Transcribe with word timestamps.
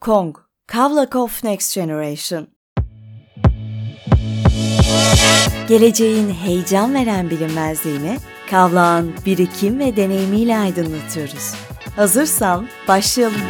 Kong, 0.00 0.36
Kavlakov 0.66 1.28
Next 1.44 1.74
Generation. 1.74 2.46
Geleceğin 5.68 6.30
heyecan 6.30 6.94
veren 6.94 7.30
bilinmezliğini 7.30 8.18
Kavlak'ın 8.50 9.14
birikim 9.26 9.78
ve 9.78 9.96
deneyimiyle 9.96 10.58
aydınlatıyoruz. 10.58 11.54
Hazırsan 11.96 12.68
başlayalım. 12.88 13.40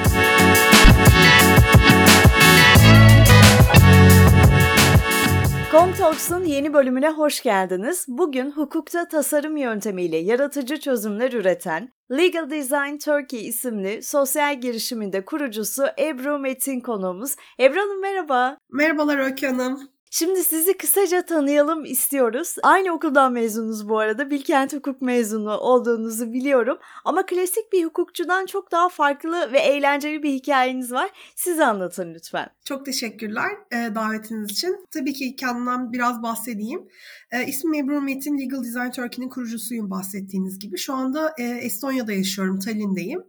Kong 5.71 5.96
Talks'un 5.96 6.45
yeni 6.45 6.75
bölümüne 6.75 7.11
hoş 7.11 7.43
geldiniz. 7.43 8.05
Bugün 8.09 8.50
hukukta 8.50 9.09
tasarım 9.09 9.57
yöntemiyle 9.57 10.16
yaratıcı 10.16 10.80
çözümler 10.80 11.32
üreten 11.32 11.93
Legal 12.11 12.50
Design 12.50 12.98
Turkey 13.04 13.48
isimli 13.48 14.03
sosyal 14.03 14.61
girişiminde 14.61 15.25
kurucusu 15.25 15.85
Ebru 15.98 16.39
Metin 16.39 16.80
konuğumuz. 16.80 17.36
Ebru 17.61 17.80
Hanım 17.80 18.00
merhaba. 18.00 18.58
Merhabalar 18.72 19.18
Öykü 19.18 19.46
Hanım. 19.46 19.91
Şimdi 20.13 20.45
sizi 20.45 20.77
kısaca 20.77 21.23
tanıyalım 21.27 21.85
istiyoruz. 21.85 22.57
Aynı 22.63 22.93
okuldan 22.93 23.32
mezunuz 23.32 23.89
bu 23.89 23.99
arada. 23.99 24.31
Bilkent 24.31 24.73
Hukuk 24.73 25.03
mezunu 25.03 25.57
olduğunuzu 25.57 26.33
biliyorum. 26.33 26.79
Ama 27.05 27.27
klasik 27.27 27.73
bir 27.73 27.85
hukukçudan 27.85 28.46
çok 28.46 28.73
daha 28.73 28.89
farklı 28.89 29.53
ve 29.53 29.59
eğlenceli 29.59 30.23
bir 30.23 30.33
hikayeniz 30.33 30.93
var. 30.93 31.11
Siz 31.36 31.61
anlatın 31.61 32.14
lütfen. 32.14 32.47
Çok 32.64 32.86
teşekkürler 32.86 33.50
e, 33.73 33.95
davetiniz 33.95 34.50
için. 34.50 34.86
Tabii 34.91 35.12
ki 35.12 35.36
kendimden 35.36 35.92
biraz 35.92 36.22
bahsedeyim. 36.22 36.89
E, 37.31 37.47
ismim 37.47 37.75
Ebru 37.75 38.00
Metin, 38.00 38.39
Legal 38.39 38.64
Design 38.64 38.91
Turkey'nin 38.91 39.31
kurucusuyum 39.31 39.91
bahsettiğiniz 39.91 40.58
gibi. 40.58 40.78
Şu 40.78 40.95
anda 40.95 41.34
e, 41.39 41.45
Estonya'da 41.45 42.12
yaşıyorum, 42.12 42.58
Tallinn'deyim. 42.58 43.22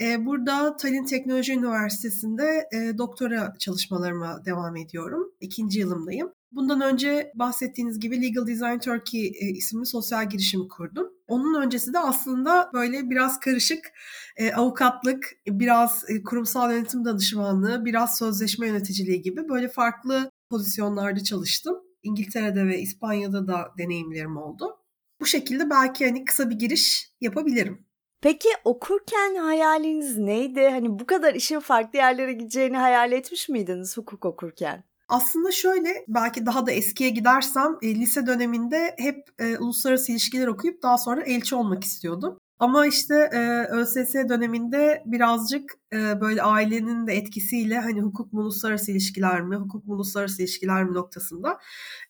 E, 0.00 0.26
burada 0.26 0.76
Tallinn 0.76 1.04
Teknoloji 1.04 1.52
Üniversitesi'nde 1.52 2.68
e, 2.72 2.98
doktora 2.98 3.54
çalışmalarıma 3.58 4.44
devam 4.44 4.76
ediyorum. 4.76 5.32
İkinci 5.40 5.80
yılımdayım. 5.80 6.32
Bundan 6.52 6.80
önce 6.80 7.32
bahsettiğiniz 7.34 8.00
gibi 8.00 8.22
Legal 8.22 8.46
Design 8.46 8.78
Turkey 8.78 9.26
e, 9.26 9.46
isimli 9.46 9.86
sosyal 9.86 10.28
girişimi 10.28 10.68
kurdum. 10.68 11.08
Onun 11.28 11.62
öncesi 11.62 11.92
de 11.92 11.98
aslında 11.98 12.70
böyle 12.74 13.10
biraz 13.10 13.40
karışık 13.40 13.92
e, 14.36 14.52
avukatlık, 14.52 15.32
biraz 15.46 16.04
kurumsal 16.24 16.72
yönetim 16.72 17.04
danışmanlığı, 17.04 17.84
biraz 17.84 18.18
sözleşme 18.18 18.66
yöneticiliği 18.66 19.22
gibi 19.22 19.48
böyle 19.48 19.68
farklı 19.68 20.30
pozisyonlarda 20.50 21.24
çalıştım. 21.24 21.76
İngiltere'de 22.02 22.66
ve 22.66 22.80
İspanya'da 22.80 23.46
da 23.46 23.68
deneyimlerim 23.78 24.36
oldu. 24.36 24.76
Bu 25.20 25.26
şekilde 25.26 25.70
belki 25.70 26.06
hani 26.06 26.24
kısa 26.24 26.50
bir 26.50 26.58
giriş 26.58 27.10
yapabilirim. 27.20 27.85
Peki 28.26 28.48
okurken 28.64 29.34
hayaliniz 29.34 30.18
neydi? 30.18 30.68
Hani 30.68 30.98
bu 30.98 31.06
kadar 31.06 31.34
işin 31.34 31.60
farklı 31.60 31.98
yerlere 31.98 32.32
gideceğini 32.32 32.76
hayal 32.76 33.12
etmiş 33.12 33.48
miydiniz 33.48 33.96
hukuk 33.96 34.24
okurken? 34.24 34.84
Aslında 35.08 35.52
şöyle 35.52 36.04
belki 36.08 36.46
daha 36.46 36.66
da 36.66 36.72
eskiye 36.72 37.10
gidersem 37.10 37.76
e, 37.82 37.94
lise 37.94 38.26
döneminde 38.26 38.94
hep 38.98 39.16
e, 39.38 39.58
uluslararası 39.58 40.12
ilişkiler 40.12 40.46
okuyup 40.46 40.82
daha 40.82 40.98
sonra 40.98 41.22
elçi 41.22 41.54
olmak 41.54 41.84
istiyordum. 41.84 42.38
Ama 42.58 42.86
işte 42.86 43.14
e, 43.32 43.66
ÖSS 43.70 44.14
döneminde 44.14 45.02
birazcık 45.06 45.74
e, 45.92 46.20
böyle 46.20 46.42
ailenin 46.42 47.06
de 47.06 47.12
etkisiyle 47.12 47.78
hani 47.78 48.00
hukuk 48.00 48.32
mu 48.32 48.40
uluslararası 48.40 48.92
ilişkiler 48.92 49.40
mi, 49.40 49.56
hukuk 49.56 49.86
mu 49.86 49.94
uluslararası 49.94 50.42
ilişkiler 50.42 50.84
mi 50.84 50.94
noktasında 50.94 51.58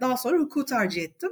daha 0.01 0.17
sonra 0.17 0.39
hukuku 0.39 0.64
tercih 0.64 1.03
ettim. 1.03 1.30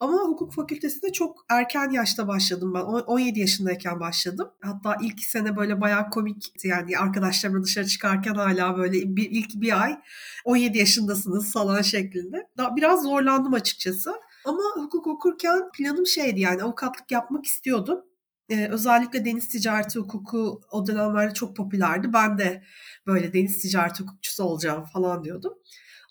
Ama 0.00 0.18
hukuk 0.18 0.52
fakültesinde 0.54 1.12
çok 1.12 1.44
erken 1.48 1.90
yaşta 1.90 2.28
başladım 2.28 2.74
ben. 2.74 2.80
17 2.80 3.40
yaşındayken 3.40 4.00
başladım. 4.00 4.50
Hatta 4.60 4.96
ilk 5.02 5.20
sene 5.20 5.56
böyle 5.56 5.80
bayağı 5.80 6.10
komik 6.10 6.64
yani 6.64 6.98
arkadaşlarımla 6.98 7.62
dışarı 7.64 7.86
çıkarken 7.86 8.34
hala 8.34 8.76
böyle 8.76 9.16
bir, 9.16 9.30
ilk 9.30 9.54
bir 9.54 9.82
ay 9.82 9.98
17 10.44 10.78
yaşındasınız 10.78 11.52
falan 11.52 11.82
şeklinde. 11.82 12.48
Daha 12.56 12.76
biraz 12.76 13.02
zorlandım 13.02 13.54
açıkçası. 13.54 14.14
Ama 14.44 14.62
hukuk 14.74 15.06
okurken 15.06 15.70
planım 15.74 16.06
şeydi 16.06 16.40
yani 16.40 16.62
avukatlık 16.62 17.10
yapmak 17.12 17.46
istiyordum. 17.46 18.04
Ee, 18.50 18.68
özellikle 18.68 19.24
deniz 19.24 19.48
ticareti 19.48 19.98
hukuku 19.98 20.60
o 20.70 20.86
dönemlerde 20.86 21.34
çok 21.34 21.56
popülerdi. 21.56 22.12
Ben 22.12 22.38
de 22.38 22.62
böyle 23.06 23.32
deniz 23.32 23.58
ticareti 23.58 24.02
hukukçusu 24.02 24.44
olacağım 24.44 24.84
falan 24.84 25.24
diyordum. 25.24 25.54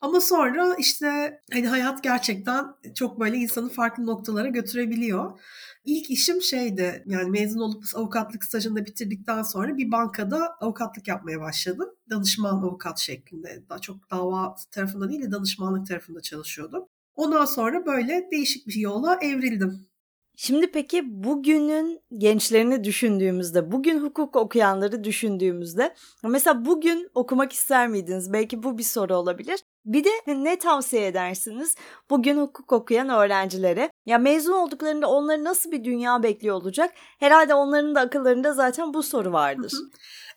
Ama 0.01 0.21
sonra 0.21 0.75
işte 0.79 1.41
hani 1.53 1.67
hayat 1.67 2.03
gerçekten 2.03 2.65
çok 2.95 3.19
böyle 3.19 3.37
insanı 3.37 3.69
farklı 3.69 4.05
noktalara 4.05 4.47
götürebiliyor. 4.47 5.39
İlk 5.85 6.09
işim 6.09 6.41
şeydi 6.41 7.03
yani 7.07 7.29
mezun 7.29 7.59
olup 7.59 7.83
avukatlık 7.95 8.43
stajını 8.43 8.85
bitirdikten 8.85 9.43
sonra 9.43 9.77
bir 9.77 9.91
bankada 9.91 10.57
avukatlık 10.61 11.07
yapmaya 11.07 11.41
başladım. 11.41 11.89
Danışman 12.09 12.63
avukat 12.63 12.99
şeklinde. 12.99 13.63
Daha 13.69 13.79
çok 13.79 14.11
dava 14.11 14.55
tarafında 14.71 15.09
değil 15.09 15.21
de 15.21 15.31
danışmanlık 15.31 15.87
tarafında 15.87 16.21
çalışıyordum. 16.21 16.85
Ondan 17.15 17.45
sonra 17.45 17.85
böyle 17.85 18.27
değişik 18.31 18.67
bir 18.67 18.75
yola 18.75 19.15
evrildim. 19.21 19.87
Şimdi 20.39 20.71
peki 20.71 21.23
bugünün 21.23 22.01
gençlerini 22.17 22.83
düşündüğümüzde, 22.83 23.71
bugün 23.71 23.99
hukuk 23.99 24.35
okuyanları 24.35 25.03
düşündüğümüzde 25.03 25.95
mesela 26.23 26.65
bugün 26.65 27.09
okumak 27.13 27.53
ister 27.53 27.87
miydiniz? 27.87 28.33
Belki 28.33 28.63
bu 28.63 28.77
bir 28.77 28.83
soru 28.83 29.15
olabilir. 29.15 29.59
Bir 29.87 30.03
de 30.03 30.09
ne 30.27 30.59
tavsiye 30.59 31.07
edersiniz 31.07 31.75
bugün 32.09 32.37
hukuk 32.37 32.71
okuyan 32.73 33.09
öğrencilere? 33.09 33.91
Ya 34.05 34.17
mezun 34.17 34.53
olduklarında 34.53 35.09
onları 35.09 35.43
nasıl 35.43 35.71
bir 35.71 35.83
dünya 35.83 36.23
bekliyor 36.23 36.55
olacak? 36.55 36.93
Herhalde 37.19 37.53
onların 37.53 37.95
da 37.95 38.01
akıllarında 38.01 38.53
zaten 38.53 38.93
bu 38.93 39.03
soru 39.03 39.31
vardır. 39.31 39.73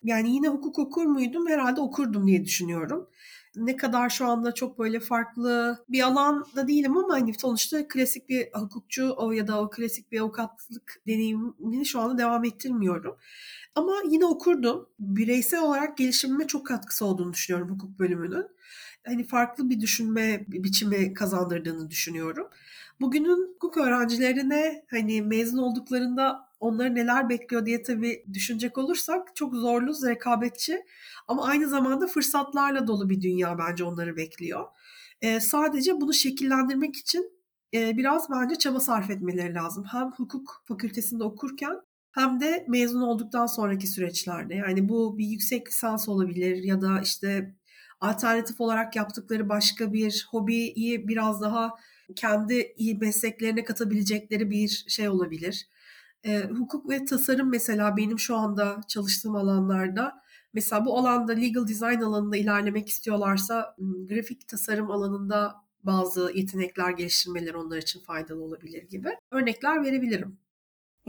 Yani 0.03 0.35
yine 0.35 0.49
hukuk 0.49 0.79
okur 0.79 1.05
muydum? 1.05 1.49
Herhalde 1.49 1.81
okurdum 1.81 2.27
diye 2.27 2.45
düşünüyorum 2.45 3.09
ne 3.57 3.77
kadar 3.77 4.11
şu 4.11 4.27
anda 4.27 4.53
çok 4.53 4.79
böyle 4.79 5.01
farklı 5.01 5.79
bir 5.89 6.03
alanda 6.03 6.69
değilim 6.69 6.97
ama 6.97 7.15
hani 7.15 7.35
sonuçta 7.35 7.89
klasik 7.89 8.29
bir 8.29 8.49
hukukçu 8.53 9.15
o 9.17 9.33
ya 9.33 9.47
da 9.47 9.61
o 9.61 9.71
klasik 9.71 10.13
bir 10.13 10.21
avukatlık 10.21 11.03
deneyimini 11.07 11.87
şu 11.87 12.01
anda 12.01 12.19
devam 12.19 12.45
ettirmiyorum. 12.45 13.17
Ama 13.75 13.93
yine 14.11 14.25
okurdum. 14.25 14.89
Bireysel 14.99 15.63
olarak 15.63 15.99
gelişimime 15.99 16.47
çok 16.47 16.67
katkısı 16.67 17.05
olduğunu 17.05 17.33
düşünüyorum 17.33 17.75
hukuk 17.75 17.99
bölümünün. 17.99 18.47
Hani 19.07 19.27
farklı 19.27 19.71
bir 19.71 19.81
düşünme 19.81 20.45
biçimi 20.49 21.15
kazandırdığını 21.15 21.91
düşünüyorum. 21.91 22.49
Bugünün 23.01 23.55
hukuk 23.55 23.77
öğrencilerine 23.77 24.85
hani 24.91 25.23
mezun 25.23 25.59
olduklarında 25.59 26.51
onları 26.61 26.95
neler 26.95 27.29
bekliyor 27.29 27.67
diye 27.67 27.83
tabii 27.83 28.25
düşünecek 28.33 28.79
olursak 28.79 29.37
çok 29.37 29.55
zorlu, 29.55 29.93
rekabetçi 30.07 30.85
ama 31.29 31.45
aynı 31.47 31.69
zamanda 31.69 32.07
fırsatlarla 32.07 32.87
dolu 32.87 33.11
bir 33.11 33.21
dünya 33.21 33.59
bence 33.59 33.85
onları 33.85 34.17
bekliyor. 34.17 34.65
Ee, 35.23 35.41
sadece 35.41 36.01
bunu 36.01 36.13
şekillendirmek 36.13 36.97
için 36.97 37.33
e, 37.75 37.97
biraz 37.97 38.31
bence 38.31 38.55
çaba 38.57 38.81
sarf 38.81 39.11
etmeleri 39.11 39.55
lazım. 39.55 39.85
Hem 39.93 40.11
hukuk 40.11 40.63
fakültesinde 40.69 41.25
okurken 41.25 41.81
hem 42.13 42.41
de 42.41 42.65
mezun 42.69 43.01
olduktan 43.01 43.47
sonraki 43.47 43.87
süreçlerde. 43.87 44.55
Yani 44.55 44.89
bu 44.89 45.19
bir 45.19 45.27
yüksek 45.27 45.69
lisans 45.69 46.09
olabilir 46.09 46.63
ya 46.63 46.81
da 46.81 47.01
işte 47.01 47.55
alternatif 48.01 48.61
olarak 48.61 48.97
yaptıkları 48.97 49.49
başka 49.49 49.93
bir 49.93 50.27
hobiyi 50.31 51.09
biraz 51.09 51.43
daha 51.43 51.75
kendi 52.17 52.75
mesleklerine 53.01 53.65
katabilecekleri 53.65 54.51
bir 54.51 54.85
şey 54.89 55.09
olabilir. 55.09 55.69
E, 56.25 56.43
hukuk 56.45 56.91
ve 56.91 57.05
tasarım 57.05 57.51
mesela 57.51 57.97
benim 57.97 58.19
şu 58.19 58.37
anda 58.37 58.81
çalıştığım 58.89 59.37
alanlarda 59.37 60.23
mesela 60.53 60.87
bu 60.87 60.99
alanda 60.99 61.33
legal 61.33 61.69
design 61.69 62.01
alanında 62.01 62.37
ilerlemek 62.37 62.89
istiyorlarsa 62.89 63.77
grafik 64.09 64.49
tasarım 64.49 64.91
alanında 64.91 65.55
bazı 65.85 66.33
yetenekler 66.35 66.91
geliştirmeleri 66.91 67.57
onlar 67.57 67.79
için 67.79 68.01
faydalı 68.01 68.43
olabilir 68.43 68.83
gibi 68.83 69.09
örnekler 69.31 69.85
verebilirim. 69.85 70.39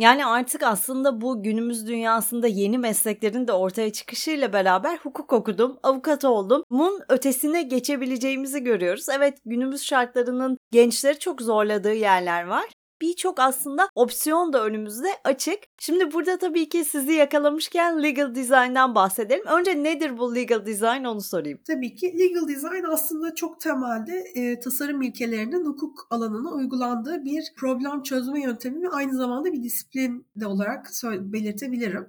Yani 0.01 0.25
artık 0.25 0.63
aslında 0.63 1.21
bu 1.21 1.43
günümüz 1.43 1.87
dünyasında 1.87 2.47
yeni 2.47 2.77
mesleklerin 2.77 3.47
de 3.47 3.53
ortaya 3.53 3.91
çıkışıyla 3.91 4.53
beraber 4.53 4.97
hukuk 4.97 5.33
okudum, 5.33 5.79
avukat 5.83 6.25
oldum. 6.25 6.63
Mun 6.69 7.01
ötesine 7.09 7.61
geçebileceğimizi 7.61 8.63
görüyoruz. 8.63 9.09
Evet 9.09 9.37
günümüz 9.45 9.83
şartlarının 9.83 10.57
gençleri 10.71 11.19
çok 11.19 11.41
zorladığı 11.41 11.93
yerler 11.93 12.43
var 12.43 12.65
birçok 13.01 13.39
aslında 13.39 13.89
opsiyon 13.95 14.53
da 14.53 14.65
önümüzde 14.65 15.07
açık. 15.23 15.59
Şimdi 15.79 16.13
burada 16.13 16.37
tabii 16.37 16.69
ki 16.69 16.85
sizi 16.85 17.13
yakalamışken 17.13 18.03
legal 18.03 18.35
design'dan 18.35 18.95
bahsedelim. 18.95 19.45
Önce 19.45 19.83
nedir 19.83 20.17
bu 20.17 20.35
legal 20.35 20.65
design 20.65 21.03
onu 21.03 21.21
sorayım. 21.21 21.59
Tabii 21.67 21.95
ki 21.95 22.19
legal 22.19 22.47
design 22.47 22.83
aslında 22.91 23.35
çok 23.35 23.61
temelde 23.61 24.23
e, 24.35 24.59
tasarım 24.59 25.01
ilkelerinin 25.01 25.65
hukuk 25.65 26.07
alanına 26.09 26.51
uygulandığı 26.51 27.25
bir 27.25 27.43
problem 27.57 28.03
çözme 28.03 28.41
yöntemi 28.41 28.81
ve 28.81 28.89
aynı 28.89 29.15
zamanda 29.15 29.53
bir 29.53 29.63
disiplin 29.63 30.25
de 30.35 30.45
olarak 30.45 30.89
belirtebilirim. 31.03 32.07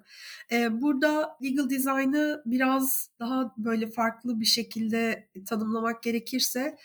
E, 0.52 0.82
burada 0.82 1.36
legal 1.42 1.70
design'ı 1.70 2.42
biraz 2.46 3.10
daha 3.20 3.54
böyle 3.56 3.90
farklı 3.90 4.40
bir 4.40 4.44
şekilde 4.44 5.28
tanımlamak 5.46 6.02
gerekirse 6.02 6.76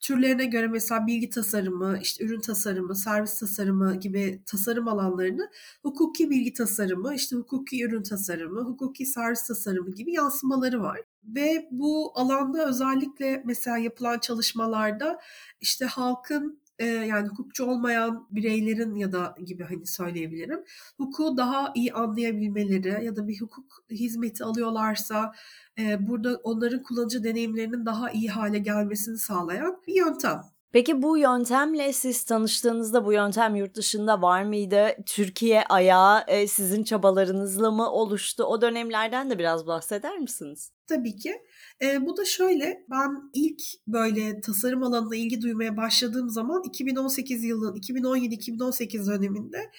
türlerine 0.00 0.44
göre 0.44 0.66
mesela 0.66 1.06
bilgi 1.06 1.30
tasarımı, 1.30 1.98
işte 2.02 2.24
ürün 2.24 2.40
tasarımı, 2.40 2.96
servis 2.96 3.38
tasarımı 3.38 3.45
tasarımı 3.46 3.94
gibi 3.96 4.42
tasarım 4.46 4.88
alanlarını 4.88 5.50
hukuki 5.82 6.30
bilgi 6.30 6.52
tasarımı, 6.52 7.14
işte 7.14 7.36
hukuki 7.36 7.84
ürün 7.84 8.02
tasarımı, 8.02 8.60
hukuki 8.60 9.06
servis 9.06 9.46
tasarımı 9.46 9.94
gibi 9.94 10.12
yansımaları 10.12 10.80
var. 10.82 11.00
ve 11.24 11.68
bu 11.70 12.12
alanda 12.14 12.68
özellikle 12.68 13.42
mesela 13.46 13.78
yapılan 13.78 14.18
çalışmalarda 14.18 15.20
işte 15.60 15.84
halkın 15.84 16.60
e, 16.78 16.86
yani 16.86 17.28
hukukçu 17.28 17.64
olmayan 17.64 18.26
bireylerin 18.30 18.94
ya 18.94 19.12
da 19.12 19.36
gibi 19.44 19.64
hani 19.64 19.86
söyleyebilirim. 19.86 20.64
Hukuku 20.96 21.36
daha 21.36 21.72
iyi 21.74 21.92
anlayabilmeleri 21.92 23.04
ya 23.04 23.16
da 23.16 23.28
bir 23.28 23.40
hukuk 23.40 23.84
hizmeti 23.90 24.44
alıyorlarsa 24.44 25.32
e, 25.78 26.08
burada 26.08 26.36
onların 26.36 26.82
kullanıcı 26.82 27.24
deneyimlerinin 27.24 27.86
daha 27.86 28.10
iyi 28.10 28.28
hale 28.30 28.58
gelmesini 28.58 29.18
sağlayan 29.18 29.82
bir 29.86 29.94
yöntem. 29.94 30.55
Peki 30.76 31.02
bu 31.02 31.18
yöntemle 31.18 31.92
siz 31.92 32.24
tanıştığınızda 32.24 33.04
bu 33.04 33.12
yöntem 33.12 33.56
yurt 33.56 33.74
dışında 33.76 34.22
var 34.22 34.42
mıydı? 34.42 34.88
Türkiye 35.06 35.64
ayağı 35.64 36.24
e, 36.28 36.46
sizin 36.46 36.84
çabalarınızla 36.84 37.70
mı 37.70 37.90
oluştu? 37.90 38.44
O 38.44 38.60
dönemlerden 38.60 39.30
de 39.30 39.38
biraz 39.38 39.66
bahseder 39.66 40.18
misiniz? 40.18 40.72
Tabii 40.86 41.16
ki. 41.16 41.34
E, 41.82 42.06
bu 42.06 42.16
da 42.16 42.24
şöyle, 42.24 42.84
ben 42.90 43.30
ilk 43.34 43.62
böyle 43.86 44.40
tasarım 44.40 44.82
alanına 44.82 45.16
ilgi 45.16 45.42
duymaya 45.42 45.76
başladığım 45.76 46.28
zaman 46.28 46.62
2018 46.64 47.44
yılının 47.44 47.76
2017-2018 47.76 49.06
döneminde 49.06 49.70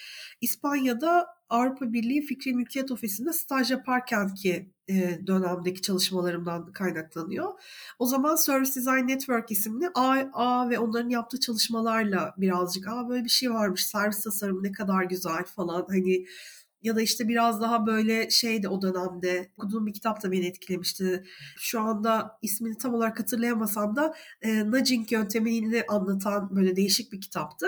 İspanya'da 0.42 1.28
Avrupa 1.50 1.94
Birliği 1.94 2.22
Fikri 2.22 2.54
Mülkiyet 2.54 2.92
Ofisi'nde 2.92 3.34
staj 3.34 3.72
yaparken 3.72 4.34
ki 4.34 4.72
e, 4.90 5.28
dönemdeki 5.28 5.82
çalışmalarımdan 5.82 6.74
kaynaklanıyor. 6.74 7.54
O 8.00 8.06
zaman 8.06 8.36
Service 8.36 8.76
Design 8.76 9.08
Network 9.08 9.52
isimli 9.52 9.90
A, 9.96 10.16
A 10.34 10.70
ve 10.70 10.80
onların 10.80 11.10
yaptığı 11.10 11.40
çalışmalarla 11.40 12.34
birazcık 12.38 12.88
Aa 12.88 13.10
böyle 13.10 13.24
bir 13.24 13.30
şey 13.30 13.52
varmış 13.52 13.88
servis 13.88 14.24
tasarımı 14.24 14.64
ne 14.64 14.72
kadar 14.72 15.04
güzel 15.04 15.44
falan 15.46 15.86
hani 15.90 16.26
ya 16.82 16.96
da 16.96 17.02
işte 17.02 17.28
biraz 17.28 17.62
daha 17.62 17.88
böyle 17.88 18.30
şeydi 18.30 18.70
o 18.70 18.82
dönemde 18.82 19.52
okuduğum 19.58 19.86
bir 19.86 19.94
kitap 19.94 20.24
da 20.24 20.32
beni 20.32 20.46
etkilemişti. 20.46 21.24
Şu 21.58 21.82
anda 21.82 22.40
ismini 22.42 22.78
tam 22.78 22.94
olarak 22.94 23.20
hatırlayamasam 23.20 23.96
da 23.96 24.14
e, 24.42 24.66
nudging 24.72 25.12
yöntemini 25.12 25.84
anlatan 25.90 26.56
böyle 26.56 26.76
değişik 26.76 27.12
bir 27.12 27.22
kitaptı. 27.22 27.68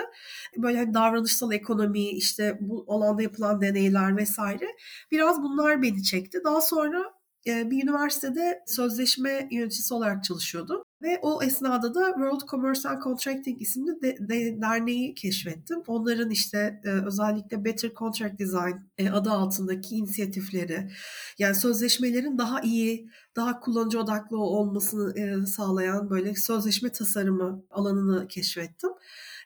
Böyle 0.56 0.78
hani 0.78 0.94
davranışsal 0.94 1.52
ekonomi 1.52 2.08
işte 2.10 2.58
bu 2.60 2.84
alanda 2.88 3.22
yapılan 3.22 3.60
deneyler 3.60 4.16
vesaire 4.16 4.66
biraz 5.10 5.42
bunlar 5.42 5.82
beni 5.82 6.02
çekti. 6.02 6.38
Daha 6.44 6.60
sonra 6.60 7.04
e, 7.46 7.70
bir 7.70 7.84
üniversitede 7.84 8.62
sözleşme 8.66 9.48
yöneticisi 9.50 9.94
olarak 9.94 10.24
çalışıyordum. 10.24 10.82
Ve 11.02 11.18
o 11.22 11.42
esnada 11.42 11.94
da 11.94 12.06
World 12.06 12.40
Commerce 12.50 12.88
and 12.88 13.02
Contracting 13.02 13.62
isimli 13.62 14.02
de, 14.02 14.16
de, 14.28 14.60
derneği 14.60 15.14
keşfettim. 15.14 15.82
Onların 15.86 16.30
işte 16.30 16.80
e, 16.84 16.88
özellikle 16.88 17.64
Better 17.64 17.90
Contract 17.94 18.38
Design 18.38 18.76
e, 18.98 19.10
adı 19.10 19.30
altındaki 19.30 19.94
inisiyatifleri, 19.94 20.90
yani 21.38 21.54
sözleşmelerin 21.54 22.38
daha 22.38 22.60
iyi, 22.60 23.08
daha 23.36 23.60
kullanıcı 23.60 24.00
odaklı 24.00 24.38
olmasını 24.38 25.18
e, 25.18 25.46
sağlayan 25.46 26.10
böyle 26.10 26.34
sözleşme 26.34 26.92
tasarımı 26.92 27.64
alanını 27.70 28.28
keşfettim. 28.28 28.90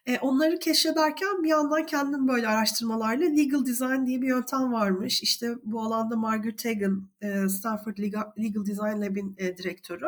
E, 0.07 0.19
onları 0.19 0.59
keşfederken 0.59 1.43
bir 1.43 1.49
yandan 1.49 1.87
kendim 1.87 2.29
böyle 2.29 2.49
araştırmalarla 2.49 3.25
legal 3.25 3.67
design 3.67 4.07
diye 4.07 4.23
bir 4.23 4.29
yöntem 4.29 4.73
varmış. 4.73 5.23
İşte 5.23 5.55
bu 5.65 5.83
alanda 5.83 6.17
Margaret 6.17 6.65
Hagan, 6.65 7.09
e, 7.21 7.49
Stanford 7.49 7.99
Legal, 7.99 8.23
legal 8.39 8.67
Design 8.67 9.03
Lab'in 9.03 9.35
e, 9.39 9.57
direktörü. 9.57 10.07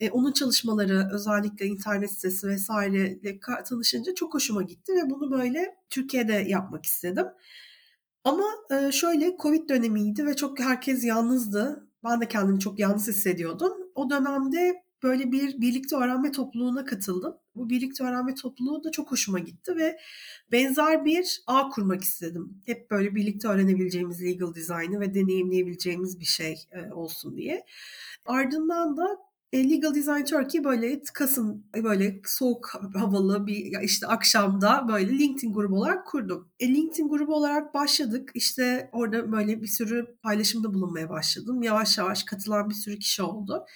E, 0.00 0.10
onun 0.10 0.32
çalışmaları 0.32 0.71
özellikle 1.12 1.66
internet 1.66 2.12
sitesi 2.12 2.48
vesaireyle 2.48 3.40
tanışınca 3.68 4.14
çok 4.14 4.34
hoşuma 4.34 4.62
gitti 4.62 4.92
ve 4.92 5.10
bunu 5.10 5.30
böyle 5.30 5.76
Türkiye'de 5.90 6.32
yapmak 6.32 6.86
istedim. 6.86 7.26
Ama 8.24 8.44
e, 8.70 8.92
şöyle 8.92 9.36
Covid 9.42 9.68
dönemiydi 9.68 10.26
ve 10.26 10.36
çok 10.36 10.60
herkes 10.60 11.04
yalnızdı. 11.04 11.88
Ben 12.04 12.20
de 12.20 12.28
kendimi 12.28 12.60
çok 12.60 12.78
yalnız 12.78 13.08
hissediyordum. 13.08 13.72
O 13.94 14.10
dönemde 14.10 14.82
böyle 15.02 15.32
bir 15.32 15.60
birlikte 15.60 15.96
öğrenme 15.96 16.32
topluluğuna 16.32 16.84
katıldım. 16.84 17.36
Bu 17.54 17.70
birlikte 17.70 18.04
öğrenme 18.04 18.34
topluluğu 18.34 18.84
da 18.84 18.90
çok 18.90 19.12
hoşuma 19.12 19.38
gitti 19.38 19.76
ve 19.76 19.98
benzer 20.52 21.04
bir 21.04 21.42
ağ 21.46 21.68
kurmak 21.68 22.02
istedim. 22.02 22.62
Hep 22.66 22.90
böyle 22.90 23.14
birlikte 23.14 23.48
öğrenebileceğimiz 23.48 24.22
legal 24.22 24.54
design'ı 24.54 25.00
ve 25.00 25.14
deneyimleyebileceğimiz 25.14 26.20
bir 26.20 26.24
şey 26.24 26.56
e, 26.72 26.92
olsun 26.92 27.36
diye. 27.36 27.64
Ardından 28.26 28.96
da 28.96 29.18
Legal 29.58 29.94
Design 29.94 30.24
Turkey 30.24 30.64
böyle 30.64 31.02
Kasım 31.14 31.64
böyle 31.76 32.20
soğuk 32.26 32.72
havalı 32.94 33.46
bir 33.46 33.80
işte 33.82 34.06
akşamda 34.06 34.88
böyle 34.88 35.18
LinkedIn 35.18 35.52
grubu 35.52 35.76
olarak 35.76 36.06
kurdum. 36.06 36.48
E, 36.60 36.68
LinkedIn 36.68 37.08
grubu 37.08 37.34
olarak 37.34 37.74
başladık. 37.74 38.30
İşte 38.34 38.90
orada 38.92 39.32
böyle 39.32 39.62
bir 39.62 39.66
sürü 39.66 40.16
paylaşımda 40.22 40.74
bulunmaya 40.74 41.10
başladım. 41.10 41.62
Yavaş 41.62 41.98
yavaş 41.98 42.22
katılan 42.24 42.70
bir 42.70 42.74
sürü 42.74 42.98
kişi 42.98 43.22
oldu. 43.22 43.66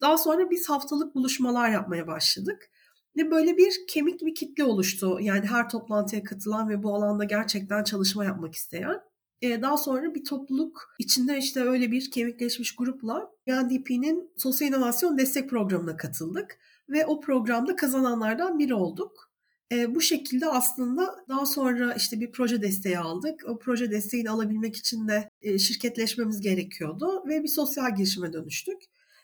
Daha 0.00 0.18
sonra 0.18 0.50
biz 0.50 0.68
haftalık 0.68 1.14
buluşmalar 1.14 1.70
yapmaya 1.70 2.06
başladık. 2.06 2.70
Ve 3.16 3.30
böyle 3.30 3.56
bir 3.56 3.72
kemik 3.88 4.20
bir 4.20 4.34
kitle 4.34 4.64
oluştu. 4.64 5.18
Yani 5.20 5.46
her 5.46 5.68
toplantıya 5.68 6.22
katılan 6.24 6.68
ve 6.68 6.82
bu 6.82 6.94
alanda 6.94 7.24
gerçekten 7.24 7.84
çalışma 7.84 8.24
yapmak 8.24 8.54
isteyen. 8.54 9.11
Ee, 9.42 9.62
daha 9.62 9.76
sonra 9.76 10.14
bir 10.14 10.24
topluluk 10.24 10.94
içinde 10.98 11.38
işte 11.38 11.60
öyle 11.60 11.90
bir 11.90 12.10
kemikleşmiş 12.10 12.76
grupla 12.76 13.30
UNDP'nin 13.46 14.30
Sosyal 14.36 14.68
İnovasyon 14.68 15.18
Destek 15.18 15.50
Programı'na 15.50 15.96
katıldık. 15.96 16.58
Ve 16.88 17.06
o 17.06 17.20
programda 17.20 17.76
kazananlardan 17.76 18.58
biri 18.58 18.74
olduk. 18.74 19.30
E, 19.72 19.94
bu 19.94 20.00
şekilde 20.00 20.46
aslında 20.46 21.24
daha 21.28 21.46
sonra 21.46 21.94
işte 21.94 22.20
bir 22.20 22.32
proje 22.32 22.62
desteği 22.62 22.98
aldık. 22.98 23.44
O 23.48 23.58
proje 23.58 23.90
desteğini 23.90 24.30
alabilmek 24.30 24.76
için 24.76 25.08
de 25.08 25.30
e, 25.42 25.58
şirketleşmemiz 25.58 26.40
gerekiyordu 26.40 27.22
ve 27.28 27.42
bir 27.42 27.48
sosyal 27.48 27.96
girişime 27.96 28.32
dönüştük. 28.32 28.82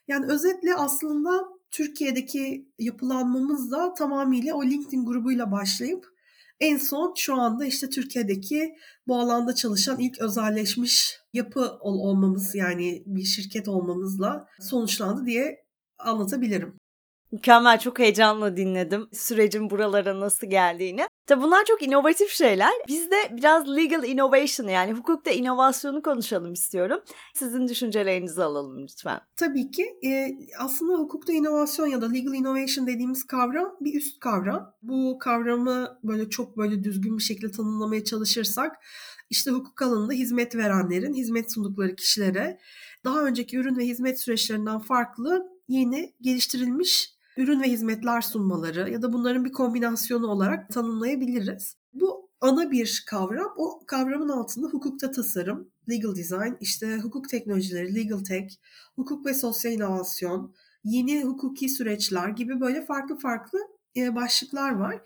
Yani 0.09 0.27
özetle 0.27 0.75
aslında 0.75 1.45
Türkiye'deki 1.71 2.69
yapılanmamız 2.79 3.71
da 3.71 3.95
tamamıyla 3.95 4.55
o 4.55 4.65
LinkedIn 4.65 5.07
grubuyla 5.07 5.53
başlayıp 5.53 6.18
en 6.61 6.77
son 6.77 7.15
şu 7.17 7.35
anda 7.35 7.65
işte 7.65 7.91
Türkiye'deki 7.91 8.75
bu 9.07 9.17
alanda 9.17 9.55
çalışan 9.55 9.99
ilk 10.01 10.21
özelleşmiş 10.21 11.19
yapı 11.33 11.61
ol 11.81 11.99
olmamız 11.99 12.55
yani 12.55 13.03
bir 13.07 13.25
şirket 13.25 13.69
olmamızla 13.69 14.47
sonuçlandı 14.61 15.27
diye 15.27 15.65
anlatabilirim. 15.99 16.78
Mükemmel, 17.33 17.79
çok 17.79 17.99
heyecanla 17.99 18.57
dinledim 18.57 19.09
sürecin 19.13 19.71
buralara 19.71 20.21
nasıl 20.21 20.47
geldiğini. 20.47 21.07
Tabi 21.27 21.43
bunlar 21.43 21.65
çok 21.65 21.83
inovatif 21.83 22.31
şeyler. 22.31 22.73
Biz 22.89 23.11
de 23.11 23.17
biraz 23.31 23.69
legal 23.77 24.05
innovation 24.05 24.69
yani 24.69 24.93
hukukta 24.93 25.31
inovasyonu 25.31 26.03
konuşalım 26.03 26.53
istiyorum. 26.53 27.01
Sizin 27.35 27.69
düşüncelerinizi 27.69 28.43
alalım 28.43 28.83
lütfen. 28.83 29.21
Tabii 29.37 29.71
ki. 29.71 29.85
E, 30.05 30.29
aslında 30.59 30.99
hukukta 30.99 31.33
inovasyon 31.33 31.87
ya 31.87 32.03
da 32.03 32.09
legal 32.11 32.35
innovation 32.35 32.87
dediğimiz 32.87 33.27
kavram 33.27 33.77
bir 33.81 33.95
üst 33.95 34.21
kavram. 34.21 34.75
Bu 34.83 35.19
kavramı 35.21 35.99
böyle 36.05 36.31
çok 36.31 36.57
böyle 36.57 36.85
düzgün 36.85 37.19
bir 37.19 37.23
şekilde 37.23 37.51
tanımlamaya 37.51 38.05
çalışırsak 38.05 38.77
işte 39.31 39.51
hukuk 39.51 39.83
alanında 39.83 40.13
hizmet 40.13 40.57
verenlerin 40.57 41.15
hizmet 41.15 41.53
sundukları 41.53 41.97
kişilere 41.97 42.59
daha 43.05 43.25
önceki 43.25 43.57
ürün 43.57 43.77
ve 43.77 43.85
hizmet 43.85 44.21
süreçlerinden 44.21 44.79
farklı 44.79 45.43
yeni 45.69 46.15
geliştirilmiş 46.21 47.18
ürün 47.39 47.63
ve 47.63 47.67
hizmetler 47.67 48.21
sunmaları 48.21 48.91
ya 48.91 49.03
da 49.03 49.13
bunların 49.13 49.45
bir 49.45 49.53
kombinasyonu 49.53 50.27
olarak 50.27 50.71
tanımlayabiliriz. 50.71 51.77
Bu 51.93 52.31
ana 52.41 52.71
bir 52.71 53.05
kavram. 53.07 53.53
O 53.57 53.81
kavramın 53.87 54.29
altında 54.29 54.67
hukukta 54.67 55.11
tasarım, 55.11 55.71
legal 55.91 56.17
design, 56.17 56.53
işte 56.61 56.97
hukuk 56.97 57.29
teknolojileri, 57.29 57.95
legal 57.95 58.19
tech, 58.19 58.55
hukuk 58.97 59.27
ve 59.27 59.35
sosyal 59.35 59.75
inovasyon, 59.75 60.55
yeni 60.85 61.25
hukuki 61.25 61.69
süreçler 61.69 62.29
gibi 62.29 62.61
böyle 62.61 62.87
farklı 62.87 63.19
farklı 63.19 63.59
e, 63.97 64.15
başlıklar 64.15 64.73
var. 64.73 65.01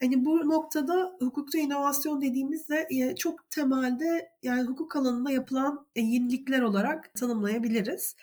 Hani 0.00 0.24
bu 0.24 0.48
noktada 0.48 1.16
hukukta 1.20 1.58
inovasyon 1.58 2.20
dediğimizde 2.20 2.86
e, 2.90 3.14
çok 3.16 3.50
temelde 3.50 4.28
yani 4.42 4.62
hukuk 4.62 4.96
alanında 4.96 5.30
yapılan 5.30 5.86
e, 5.96 6.00
yenilikler 6.00 6.62
olarak 6.62 7.14
tanımlayabiliriz. 7.14 8.16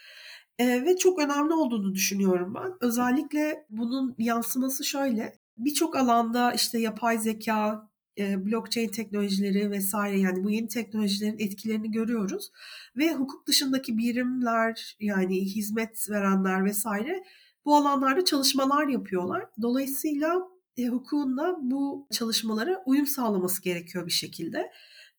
Eee, 0.59 0.85
ve 0.85 0.97
çok 0.97 1.19
önemli 1.19 1.53
olduğunu 1.53 1.93
düşünüyorum 1.95 2.53
ben. 2.55 2.73
Özellikle 2.81 3.65
bunun 3.69 4.15
yansıması 4.17 4.83
şöyle, 4.83 5.33
birçok 5.57 5.95
alanda 5.95 6.51
işte 6.53 6.79
yapay 6.79 7.17
zeka, 7.19 7.89
eee, 8.17 8.45
blockchain 8.45 8.87
teknolojileri 8.89 9.71
vesaire 9.71 10.19
yani 10.19 10.43
bu 10.43 10.49
yeni 10.51 10.67
teknolojilerin 10.67 11.39
etkilerini 11.39 11.91
görüyoruz 11.91 12.51
ve 12.97 13.13
hukuk 13.13 13.47
dışındaki 13.47 13.97
birimler 13.97 14.95
yani 14.99 15.41
hizmet 15.45 16.09
verenler 16.09 16.65
vesaire 16.65 17.23
bu 17.65 17.75
alanlarda 17.75 18.25
çalışmalar 18.25 18.87
yapıyorlar. 18.87 19.45
Dolayısıyla 19.61 20.41
e, 20.77 20.87
hukukun 20.87 21.37
da 21.37 21.57
bu 21.61 22.07
çalışmalara 22.11 22.83
uyum 22.85 23.05
sağlaması 23.07 23.61
gerekiyor 23.61 24.05
bir 24.07 24.11
şekilde. 24.11 24.71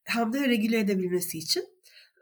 Hem 0.05 0.33
de 0.33 0.49
regüle 0.49 0.79
edebilmesi 0.79 1.39
için. 1.39 1.65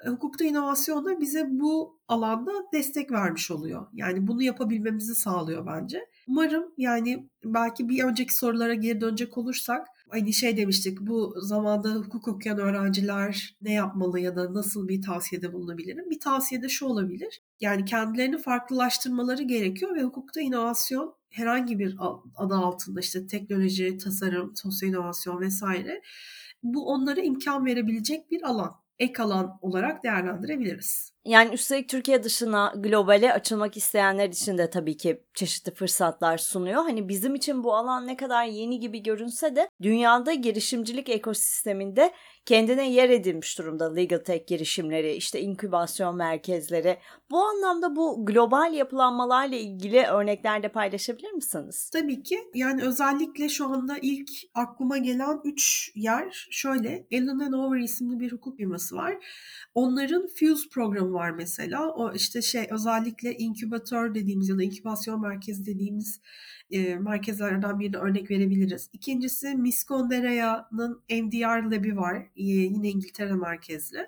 E, 0.04 0.08
hukukta 0.08 0.44
inovasyon 0.44 1.04
da 1.04 1.20
bize 1.20 1.46
bu 1.50 2.00
alanda 2.08 2.52
destek 2.72 3.10
vermiş 3.12 3.50
oluyor. 3.50 3.86
Yani 3.92 4.26
bunu 4.26 4.42
yapabilmemizi 4.42 5.14
sağlıyor 5.14 5.66
bence. 5.66 6.06
Umarım 6.28 6.64
yani 6.76 7.28
belki 7.44 7.88
bir 7.88 8.04
önceki 8.04 8.34
sorulara 8.34 8.74
geri 8.74 9.00
dönecek 9.00 9.38
olursak 9.38 9.86
Hani 10.14 10.32
şey 10.32 10.56
demiştik 10.56 11.00
bu 11.00 11.34
zamanda 11.36 11.94
hukuk 11.94 12.28
okuyan 12.28 12.58
öğrenciler 12.58 13.56
ne 13.62 13.72
yapmalı 13.72 14.20
ya 14.20 14.36
da 14.36 14.54
nasıl 14.54 14.88
bir 14.88 15.02
tavsiyede 15.02 15.52
bulunabilirim? 15.52 16.10
Bir 16.10 16.20
tavsiyede 16.20 16.68
şu 16.68 16.86
olabilir. 16.86 17.42
Yani 17.60 17.84
kendilerini 17.84 18.38
farklılaştırmaları 18.38 19.42
gerekiyor 19.42 19.94
ve 19.94 20.02
hukukta 20.02 20.40
inovasyon 20.40 21.14
herhangi 21.30 21.78
bir 21.78 21.96
adı 22.36 22.54
altında 22.54 23.00
işte 23.00 23.26
teknoloji, 23.26 23.98
tasarım, 23.98 24.56
sosyal 24.56 24.90
inovasyon 24.90 25.40
vesaire 25.40 26.02
bu 26.62 26.86
onlara 26.86 27.20
imkan 27.20 27.66
verebilecek 27.66 28.30
bir 28.30 28.42
alan 28.42 28.83
ek 28.98 29.20
alan 29.20 29.58
olarak 29.62 30.04
değerlendirebiliriz. 30.04 31.13
Yani 31.24 31.54
üstelik 31.54 31.88
Türkiye 31.88 32.22
dışına 32.22 32.72
globale 32.76 33.32
açılmak 33.32 33.76
isteyenler 33.76 34.28
için 34.28 34.58
de 34.58 34.70
tabii 34.70 34.96
ki 34.96 35.22
çeşitli 35.34 35.74
fırsatlar 35.74 36.38
sunuyor. 36.38 36.82
Hani 36.82 37.08
bizim 37.08 37.34
için 37.34 37.64
bu 37.64 37.74
alan 37.74 38.06
ne 38.06 38.16
kadar 38.16 38.44
yeni 38.44 38.80
gibi 38.80 39.02
görünse 39.02 39.56
de 39.56 39.68
dünyada 39.82 40.32
girişimcilik 40.32 41.08
ekosisteminde 41.08 42.12
kendine 42.46 42.90
yer 42.90 43.10
edilmiş 43.10 43.58
durumda 43.58 43.94
legal 43.94 44.18
tech 44.18 44.46
girişimleri, 44.46 45.12
işte 45.12 45.40
inkübasyon 45.40 46.16
merkezleri. 46.16 46.98
Bu 47.30 47.44
anlamda 47.44 47.96
bu 47.96 48.26
global 48.26 48.74
yapılanmalarla 48.74 49.56
ilgili 49.56 50.02
örnekler 50.02 50.62
de 50.62 50.68
paylaşabilir 50.68 51.32
misiniz? 51.32 51.90
Tabii 51.92 52.22
ki. 52.22 52.38
Yani 52.54 52.82
özellikle 52.82 53.48
şu 53.48 53.66
anda 53.66 53.96
ilk 54.02 54.30
aklıma 54.54 54.98
gelen 54.98 55.40
3 55.44 55.92
yer 55.94 56.48
şöyle. 56.50 57.06
Allen 57.12 57.52
Over 57.52 57.78
isimli 57.78 58.20
bir 58.20 58.32
hukuk 58.32 58.56
firması 58.56 58.96
var. 58.96 59.16
Onların 59.74 60.26
Fuse 60.26 60.68
programı 60.72 61.13
var 61.14 61.30
mesela. 61.30 61.88
O 61.90 62.12
işte 62.12 62.42
şey 62.42 62.66
özellikle 62.70 63.36
inkübatör 63.36 64.14
dediğimiz 64.14 64.48
ya 64.48 64.58
da 64.58 64.62
inkübasyon 64.62 65.20
merkezi 65.20 65.66
dediğimiz 65.66 66.20
e, 66.70 66.94
merkezlerden 66.94 67.78
birine 67.78 67.96
örnek 67.96 68.30
verebiliriz. 68.30 68.90
İkincisi 68.92 69.54
Miskondereya'nın 69.54 71.02
MDR 71.10 71.62
Lab'i 71.62 71.96
var. 71.96 72.16
E, 72.16 72.42
yine 72.42 72.88
İngiltere 72.90 73.32
merkezli. 73.32 74.06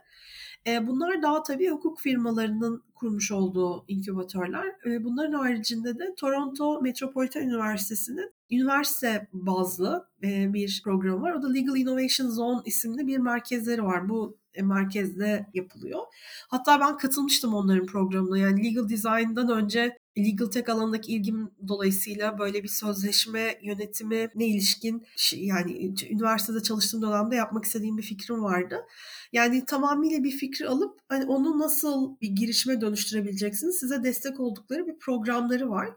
E, 0.66 0.86
bunlar 0.86 1.22
daha 1.22 1.42
tabii 1.42 1.68
hukuk 1.68 2.00
firmalarının 2.00 2.82
kurmuş 2.94 3.32
olduğu 3.32 3.84
inkübatörler. 3.88 4.66
E, 4.86 5.04
bunların 5.04 5.32
haricinde 5.32 5.98
de 5.98 6.14
Toronto 6.16 6.82
Metropolitan 6.82 7.42
Üniversitesi'nin 7.42 8.32
üniversite 8.50 9.28
bazlı 9.32 10.08
e, 10.22 10.52
bir 10.52 10.80
program 10.84 11.22
var. 11.22 11.32
O 11.32 11.42
da 11.42 11.52
Legal 11.52 11.76
Innovation 11.76 12.28
Zone 12.28 12.60
isimli 12.64 13.06
bir 13.06 13.18
merkezleri 13.18 13.84
var. 13.84 14.08
Bu 14.08 14.38
merkezde 14.62 15.46
yapılıyor. 15.54 16.00
Hatta 16.48 16.80
ben 16.80 16.96
katılmıştım 16.96 17.54
onların 17.54 17.86
programına. 17.86 18.38
Yani 18.38 18.64
legal 18.64 18.88
design'dan 18.88 19.48
önce 19.48 19.98
legal 20.18 20.46
tech 20.46 20.68
alanındaki 20.68 21.12
ilgim 21.12 21.50
dolayısıyla 21.68 22.38
böyle 22.38 22.62
bir 22.62 22.68
sözleşme 22.68 23.58
yönetimi 23.62 24.28
ne 24.34 24.46
ilişkin 24.46 25.06
yani 25.32 25.94
üniversitede 26.10 26.62
çalıştığım 26.62 27.02
dönemde 27.02 27.36
yapmak 27.36 27.64
istediğim 27.64 27.98
bir 27.98 28.02
fikrim 28.02 28.42
vardı. 28.42 28.86
Yani 29.32 29.64
tamamıyla 29.64 30.25
bir 30.25 30.30
fikri 30.30 30.68
alıp 30.68 31.00
hani 31.08 31.25
onu 31.25 31.58
nasıl 31.58 32.20
bir 32.20 32.28
girişime 32.28 32.80
dönüştürebileceksiniz 32.80 33.78
size 33.78 34.04
destek 34.04 34.40
oldukları 34.40 34.86
bir 34.86 34.98
programları 34.98 35.70
var. 35.70 35.88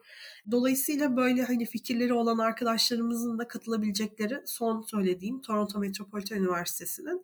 Dolayısıyla 0.52 1.18
böyle 1.18 1.44
hani 1.44 1.66
fikirleri 1.66 2.14
olan 2.14 2.38
arkadaşlarımızın 2.38 3.40
da 3.40 3.48
katılabilecekleri 3.48 4.42
son 4.46 4.82
söylediğim 4.82 5.42
Toronto 5.42 5.80
Metropolitan 5.80 6.38
Üniversitesi'nin 6.38 7.24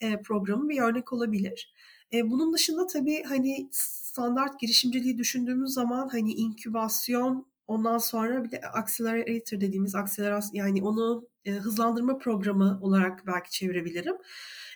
e, 0.00 0.22
programı 0.22 0.68
bir 0.68 0.80
örnek 0.80 1.12
olabilir. 1.12 1.74
E, 2.12 2.30
bunun 2.30 2.52
dışında 2.52 2.86
tabii 2.86 3.22
hani 3.22 3.68
standart 3.72 4.60
girişimciliği 4.60 5.18
düşündüğümüz 5.18 5.72
zaman 5.72 6.08
hani 6.08 6.32
inkübasyon 6.32 7.46
ondan 7.66 7.98
sonra 7.98 8.44
bir 8.44 8.50
de 8.50 8.60
accelerator 8.60 9.60
dediğimiz 9.60 9.94
akselerasyon 9.94 10.54
yani 10.64 10.82
onu 10.82 11.28
e, 11.44 11.52
hızlandırma 11.52 12.18
programı 12.18 12.78
olarak 12.82 13.26
belki 13.26 13.50
çevirebilirim. 13.50 14.16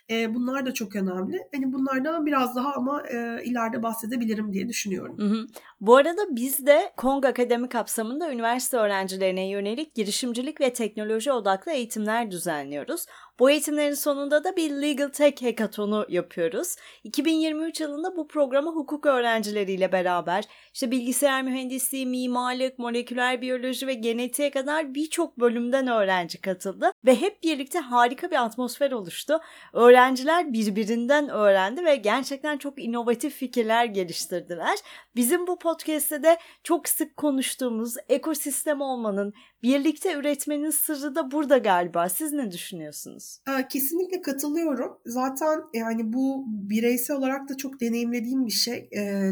E, 0.09 0.35
bunlar 0.35 0.65
da 0.65 0.73
çok 0.73 0.95
önemli. 0.95 1.39
Hani 1.55 1.73
bunlardan 1.73 2.25
biraz 2.25 2.55
daha 2.55 2.73
ama 2.73 3.03
e, 3.07 3.43
ileride 3.43 3.83
bahsedebilirim 3.83 4.53
diye 4.53 4.67
düşünüyorum. 4.67 5.17
Hı 5.17 5.25
hı. 5.25 5.47
Bu 5.81 5.95
arada 5.95 6.21
biz 6.29 6.65
de 6.65 6.93
Kong 6.97 7.25
Akademi 7.25 7.69
kapsamında 7.69 8.31
üniversite 8.31 8.77
öğrencilerine 8.77 9.49
yönelik 9.49 9.95
girişimcilik 9.95 10.61
ve 10.61 10.73
teknoloji 10.73 11.31
odaklı 11.31 11.71
eğitimler 11.71 12.31
düzenliyoruz. 12.31 13.05
Bu 13.39 13.49
eğitimlerin 13.49 13.93
sonunda 13.93 14.43
da 14.43 14.55
bir 14.55 14.71
Legal 14.71 15.09
Tech 15.09 15.43
Hackathon'u 15.43 16.05
yapıyoruz. 16.09 16.75
2023 17.03 17.81
yılında 17.81 18.17
bu 18.17 18.27
programa 18.27 18.71
hukuk 18.71 19.05
öğrencileriyle 19.05 19.91
beraber 19.91 20.43
işte 20.73 20.91
bilgisayar 20.91 21.43
mühendisliği, 21.43 22.05
mimarlık, 22.05 22.79
moleküler 22.79 23.41
biyoloji 23.41 23.87
ve 23.87 23.93
genetiğe 23.93 24.51
kadar 24.51 24.93
birçok 24.93 25.39
bölümden 25.39 25.87
öğrenci 25.87 26.41
katıldı 26.55 26.91
ve 27.05 27.21
hep 27.21 27.43
birlikte 27.43 27.79
harika 27.79 28.31
bir 28.31 28.43
atmosfer 28.43 28.91
oluştu. 28.91 29.39
Öğrenciler 29.73 30.53
birbirinden 30.53 31.29
öğrendi 31.29 31.85
ve 31.85 31.95
gerçekten 31.95 32.57
çok 32.57 32.83
inovatif 32.83 33.35
fikirler 33.35 33.85
geliştirdiler. 33.85 34.77
Bizim 35.15 35.47
bu 35.47 35.59
podcast'te 35.59 36.23
de 36.23 36.37
çok 36.63 36.89
sık 36.89 37.17
konuştuğumuz 37.17 37.95
ekosistem 38.09 38.81
olmanın, 38.81 39.33
birlikte 39.63 40.13
üretmenin 40.13 40.69
sırrı 40.69 41.15
da 41.15 41.31
burada 41.31 41.57
galiba. 41.57 42.09
Siz 42.09 42.33
ne 42.33 42.51
düşünüyorsunuz? 42.51 43.39
Kesinlikle 43.69 44.21
katılıyorum. 44.21 44.97
Zaten 45.05 45.61
yani 45.73 46.13
bu 46.13 46.45
bireysel 46.47 47.17
olarak 47.17 47.49
da 47.49 47.57
çok 47.57 47.81
deneyimlediğim 47.81 48.45
bir 48.45 48.51
şey. 48.51 48.89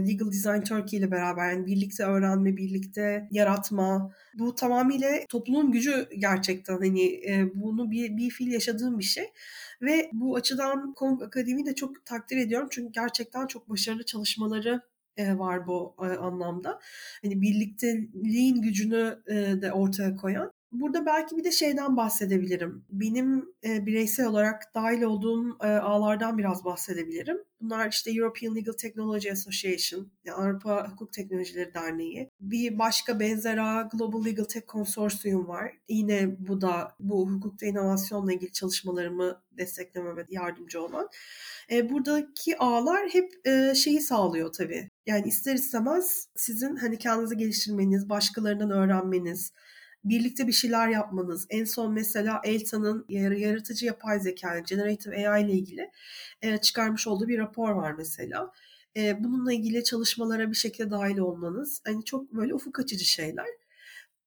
Legal 0.07 0.31
Design 0.31 0.61
Turkey 0.61 0.99
ile 0.99 1.11
beraber 1.11 1.51
yani 1.51 1.65
birlikte 1.65 2.03
öğrenme, 2.03 2.57
birlikte 2.57 3.27
yaratma. 3.31 4.11
Bu 4.39 4.55
tamamıyla 4.55 5.09
toplumun 5.29 5.71
gücü 5.71 6.07
gerçekten 6.19 6.77
hani 6.77 7.12
bunu 7.55 7.91
bir, 7.91 8.17
bir 8.17 8.29
fil 8.29 8.51
yaşadığım 8.51 8.99
bir 8.99 9.03
şey. 9.03 9.25
Ve 9.81 10.09
bu 10.13 10.35
açıdan 10.35 10.93
Kong 10.93 11.23
Akademi'yi 11.23 11.65
de 11.65 11.75
çok 11.75 12.05
takdir 12.05 12.37
ediyorum. 12.37 12.67
Çünkü 12.71 12.91
gerçekten 12.91 13.47
çok 13.47 13.69
başarılı 13.69 14.05
çalışmaları 14.05 14.81
var 15.19 15.67
bu 15.67 15.95
anlamda. 15.97 16.79
Hani 17.21 17.41
birlikteliğin 17.41 18.61
gücünü 18.61 19.23
de 19.61 19.71
ortaya 19.71 20.15
koyan. 20.15 20.51
Burada 20.73 21.05
belki 21.05 21.37
bir 21.37 21.43
de 21.43 21.51
şeyden 21.51 21.97
bahsedebilirim. 21.97 22.85
Benim 22.89 23.45
e, 23.63 23.85
bireysel 23.85 24.27
olarak 24.27 24.75
dahil 24.75 25.01
olduğum 25.01 25.57
e, 25.63 25.67
ağlardan 25.67 26.37
biraz 26.37 26.65
bahsedebilirim. 26.65 27.37
Bunlar 27.61 27.89
işte 27.89 28.11
European 28.11 28.55
Legal 28.55 28.73
Technology 28.73 29.31
Association, 29.31 30.11
yani 30.25 30.37
Avrupa 30.37 30.91
Hukuk 30.91 31.13
Teknolojileri 31.13 31.73
Derneği. 31.73 32.29
Bir 32.39 32.79
başka 32.79 33.19
benzer 33.19 33.57
ağ 33.57 33.89
Global 33.91 34.25
Legal 34.25 34.43
Tech 34.43 34.65
Consortium 34.67 35.47
var. 35.47 35.71
Yine 35.89 36.47
bu 36.47 36.61
da 36.61 36.95
bu 36.99 37.31
hukukta 37.31 37.65
inovasyonla 37.65 38.33
ilgili 38.33 38.51
çalışmalarımı 38.51 39.41
destekleme 39.51 40.15
ve 40.15 40.25
yardımcı 40.29 40.81
olan. 40.81 41.09
E, 41.71 41.89
buradaki 41.89 42.57
ağlar 42.57 43.09
hep 43.09 43.47
e, 43.47 43.75
şeyi 43.75 44.01
sağlıyor 44.01 44.53
tabii. 44.53 44.89
Yani 45.05 45.27
ister 45.27 45.55
istemez 45.55 46.27
sizin 46.35 46.75
hani 46.75 46.97
kendinizi 46.97 47.37
geliştirmeniz, 47.37 48.09
başkalarından 48.09 48.71
öğrenmeniz, 48.71 49.53
birlikte 50.05 50.47
bir 50.47 50.51
şeyler 50.51 50.89
yapmanız. 50.89 51.47
En 51.49 51.65
son 51.65 51.93
mesela 51.93 52.41
Elta'nın 52.43 53.05
yaratıcı 53.09 53.85
yapay 53.85 54.19
zeka, 54.19 54.55
yani 54.55 54.63
generative 54.65 55.29
AI 55.29 55.43
ile 55.43 55.53
ilgili 55.53 55.91
e, 56.41 56.57
çıkarmış 56.57 57.07
olduğu 57.07 57.27
bir 57.27 57.39
rapor 57.39 57.69
var 57.69 57.93
mesela. 57.97 58.51
E, 58.97 59.23
bununla 59.23 59.53
ilgili 59.53 59.83
çalışmalara 59.83 60.51
bir 60.51 60.55
şekilde 60.55 60.91
dahil 60.91 61.17
olmanız. 61.17 61.81
Hani 61.85 62.05
çok 62.05 62.33
böyle 62.33 62.53
ufuk 62.53 62.79
açıcı 62.79 63.05
şeyler. 63.05 63.47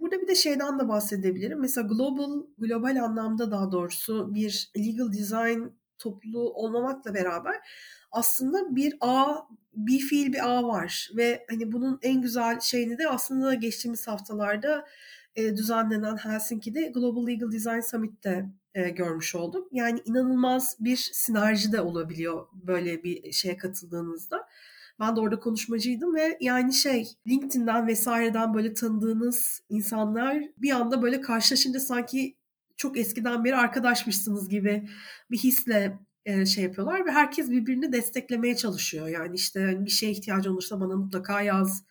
Burada 0.01 0.21
bir 0.21 0.29
de 0.29 0.35
şeyden 0.35 0.79
de 0.79 0.89
bahsedebilirim. 0.89 1.61
Mesela 1.61 1.89
global, 1.89 2.43
global 2.59 2.97
anlamda 2.97 3.51
daha 3.51 3.73
doğrusu 3.73 4.35
bir 4.35 4.71
legal 4.77 5.13
design 5.13 5.63
topluluğu 5.99 6.53
olmamakla 6.53 7.15
beraber 7.15 7.57
aslında 8.13 8.77
bir 8.77 8.97
ağ, 9.01 9.37
bir 9.75 9.99
fiil 9.99 10.33
bir 10.33 10.49
ağ 10.49 10.63
var 10.63 11.11
ve 11.17 11.47
hani 11.51 11.73
bunun 11.73 11.99
en 12.03 12.23
güzel 12.23 12.61
şeyini 12.61 12.99
de 12.99 13.09
aslında 13.09 13.55
geçtiğimiz 13.55 14.09
haftalarda 14.09 14.85
e, 15.37 15.57
düzenlenen 15.57 16.17
Helsinki'de 16.17 16.89
Global 16.95 17.27
Legal 17.27 17.53
Design 17.53 17.81
Summit'te 17.81 18.47
e, 18.75 18.91
görmüş 18.91 19.35
oldum. 19.35 19.69
Yani 19.73 20.03
inanılmaz 20.05 20.77
bir 20.81 20.97
sinerji 20.97 21.73
de 21.73 21.81
olabiliyor 21.81 22.47
böyle 22.53 23.03
bir 23.05 23.33
şeye 23.33 23.57
katıldığınızda. 23.57 24.49
Ben 25.01 25.17
de 25.17 25.21
orada 25.21 25.41
konuşmacıydım 25.41 26.15
ve 26.15 26.39
yani 26.41 26.75
şey 26.75 27.09
LinkedIn'den 27.29 27.87
vesaireden 27.87 28.55
böyle 28.55 28.75
tanıdığınız 28.75 29.63
insanlar 29.69 30.43
bir 30.59 30.71
anda 30.71 31.03
böyle 31.03 31.21
karşılaşınca 31.21 31.81
sanki 31.81 32.37
çok 32.77 32.99
eskiden 32.99 33.45
beri 33.45 33.57
arkadaşmışsınız 33.57 34.49
gibi 34.49 34.89
bir 35.31 35.39
hisle 35.39 35.99
e, 36.25 36.47
şey 36.47 36.65
yapıyorlar 36.65 37.07
ve 37.07 37.11
herkes 37.11 37.51
birbirini 37.51 37.93
desteklemeye 37.93 38.57
çalışıyor. 38.57 39.09
Yani 39.09 39.35
işte 39.37 39.61
hani 39.65 39.85
bir 39.85 39.91
şeye 39.91 40.13
ihtiyacı 40.13 40.53
olursa 40.53 40.81
bana 40.81 40.97
mutlaka 40.97 41.43
yaz 41.43 41.85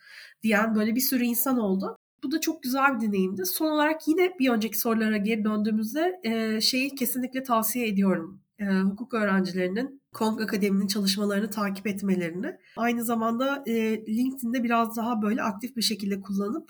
diyen 0.44 0.76
böyle 0.76 0.96
bir 0.96 1.02
sürü 1.02 1.24
insan 1.24 1.60
oldu. 1.60 1.98
Bu 2.26 2.32
da 2.32 2.42
çok 2.42 2.64
güzel 2.64 2.96
bir 2.96 3.08
deneyimdi. 3.08 3.46
Son 3.46 3.72
olarak 3.72 4.08
yine 4.08 4.40
bir 4.40 4.50
önceki 4.50 4.80
sorulara 4.80 5.18
geri 5.18 5.44
döndüğümüzde 5.44 6.20
e, 6.24 6.62
şeyi 6.62 6.96
kesinlikle 6.96 7.44
tavsiye 7.44 7.88
ediyorum. 7.88 8.42
E, 8.60 8.66
hukuk 8.66 9.14
öğrencilerinin 9.14 10.02
Kong 10.14 10.42
Akademi'nin 10.42 10.88
çalışmalarını 10.88 11.50
takip 11.50 11.88
etmelerini. 11.88 12.58
Aynı 12.78 13.04
zamanda 13.04 13.64
e, 13.68 13.74
LinkedIn'de 14.08 14.64
biraz 14.64 14.98
daha 14.98 15.22
böyle 15.22 15.42
aktif 15.42 15.78
bir 15.78 15.82
şekilde 15.82 16.22
kullanıp 16.22 16.70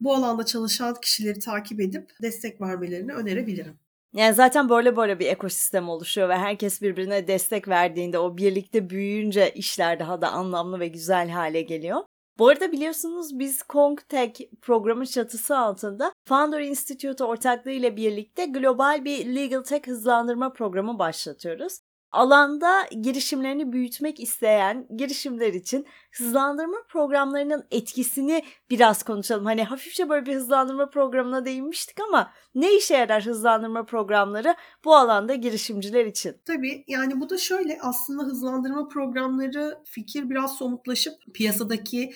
bu 0.00 0.14
alanda 0.14 0.46
çalışan 0.46 0.94
kişileri 1.02 1.38
takip 1.38 1.80
edip 1.80 2.10
destek 2.22 2.60
vermelerini 2.60 3.12
önerebilirim. 3.12 3.78
Yani 4.12 4.34
zaten 4.34 4.68
böyle 4.68 4.96
böyle 4.96 5.18
bir 5.18 5.26
ekosistem 5.26 5.88
oluşuyor 5.88 6.28
ve 6.28 6.36
herkes 6.36 6.82
birbirine 6.82 7.28
destek 7.28 7.68
verdiğinde 7.68 8.18
o 8.18 8.36
birlikte 8.36 8.90
büyüyünce 8.90 9.50
işler 9.50 10.00
daha 10.00 10.20
da 10.20 10.28
anlamlı 10.28 10.80
ve 10.80 10.88
güzel 10.88 11.28
hale 11.28 11.62
geliyor. 11.62 12.00
Bu 12.38 12.48
arada 12.48 12.72
biliyorsunuz 12.72 13.38
biz 13.38 13.62
Kong 13.62 14.00
Tech 14.08 14.40
programı 14.62 15.06
çatısı 15.06 15.58
altında 15.58 16.12
Founder 16.24 16.60
Institute 16.60 17.24
ortaklığı 17.24 17.70
ile 17.70 17.96
birlikte 17.96 18.44
global 18.46 19.04
bir 19.04 19.34
Legal 19.34 19.62
Tech 19.62 19.86
hızlandırma 19.86 20.52
programı 20.52 20.98
başlatıyoruz 20.98 21.80
alanda 22.16 22.82
girişimlerini 23.00 23.72
büyütmek 23.72 24.20
isteyen 24.20 24.86
girişimler 24.96 25.52
için 25.52 25.86
hızlandırma 26.12 26.76
programlarının 26.88 27.66
etkisini 27.70 28.44
biraz 28.70 29.02
konuşalım. 29.02 29.44
Hani 29.44 29.64
hafifçe 29.64 30.08
böyle 30.08 30.26
bir 30.26 30.34
hızlandırma 30.34 30.90
programına 30.90 31.44
değinmiştik 31.44 32.00
ama 32.00 32.32
ne 32.54 32.76
işe 32.76 32.96
yarar 32.96 33.26
hızlandırma 33.26 33.84
programları 33.84 34.54
bu 34.84 34.96
alanda 34.96 35.34
girişimciler 35.34 36.06
için? 36.06 36.36
Tabii 36.44 36.84
yani 36.88 37.20
bu 37.20 37.30
da 37.30 37.38
şöyle 37.38 37.78
aslında 37.82 38.22
hızlandırma 38.22 38.88
programları 38.88 39.78
fikir 39.84 40.30
biraz 40.30 40.56
somutlaşıp 40.56 41.14
piyasadaki 41.34 42.12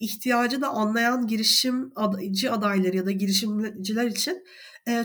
ihtiyacı 0.00 0.60
da 0.60 0.68
anlayan 0.68 1.26
girişimci 1.26 2.50
adayları 2.50 2.96
ya 2.96 3.06
da 3.06 3.10
girişimciler 3.10 4.06
için 4.06 4.44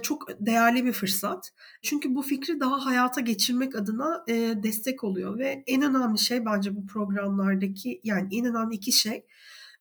çok 0.02 0.28
değerli 0.40 0.86
bir 0.86 0.94
fırsat. 0.94 1.52
Çünkü 1.82 2.16
bu 2.16 2.22
fikri 2.22 2.60
daha 2.60 2.86
hayata 2.86 3.22
geçirmek 3.22 3.76
adına 3.76 4.24
e, 4.28 4.34
destek 4.64 5.04
oluyor 5.04 5.38
ve 5.40 5.64
en 5.68 5.82
önemli 5.82 6.20
şey 6.20 6.46
bence 6.46 6.76
bu 6.76 6.88
programlardaki 6.88 8.02
yani 8.04 8.38
en 8.38 8.46
önemli 8.46 8.76
iki 8.76 8.92
şey 8.92 9.26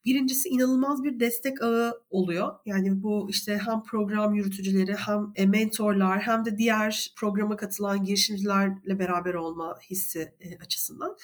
Birincisi 0.04 0.48
inanılmaz 0.48 1.04
bir 1.04 1.20
destek 1.20 1.62
ağı 1.62 2.02
oluyor. 2.10 2.54
Yani 2.66 3.02
bu 3.02 3.26
işte 3.30 3.60
hem 3.66 3.82
program 3.82 4.34
yürütücüleri 4.34 4.94
hem 4.94 5.32
e, 5.36 5.46
mentorlar 5.46 6.20
hem 6.20 6.44
de 6.44 6.58
diğer 6.58 7.12
programa 7.16 7.56
katılan 7.56 8.04
girişimcilerle 8.04 8.98
beraber 8.98 9.34
olma 9.34 9.78
hissi 9.90 10.34
e, 10.40 10.58
açısından. 10.58 11.16